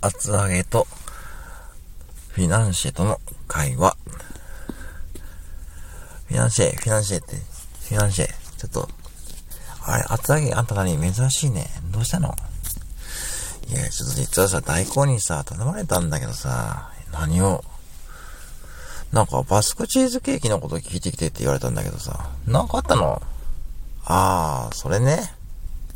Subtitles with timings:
[0.00, 0.86] 厚揚げと
[2.30, 3.96] フィナンシェとの会話。
[6.28, 7.36] フィナンシェ、フィナンシェって、
[7.88, 8.26] フィナンシェ、
[8.56, 8.88] ちょっと、
[9.84, 11.66] あれ、厚揚げあんた何珍しいね。
[11.90, 12.34] どうしたの？
[13.68, 17.64] いや、ちょっと実はさ、大根にさ、頼まれたんだけどさ、何を、
[19.12, 23.20] なんかバスクチーズケーキのこと聞いてきてって言われたんだけどさ、なんかあったの？
[24.04, 25.34] ああ、それね。